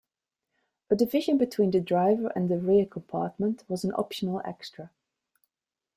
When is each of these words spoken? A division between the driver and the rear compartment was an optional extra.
A 0.89 0.95
division 0.95 1.37
between 1.37 1.69
the 1.69 1.79
driver 1.79 2.31
and 2.35 2.49
the 2.49 2.57
rear 2.57 2.87
compartment 2.87 3.63
was 3.69 3.83
an 3.83 3.93
optional 3.93 4.41
extra. 4.43 4.89